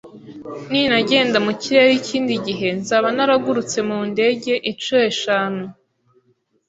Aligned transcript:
Ninagenda 0.71 1.37
mu 1.45 1.51
kirere 1.61 1.91
ikindi 1.99 2.33
gihe, 2.47 2.67
nzaba 2.79 3.07
naragurutse 3.15 3.79
mu 3.89 3.99
ndege 4.11 4.53
inshuro 4.69 5.01
eshanu. 5.11 5.63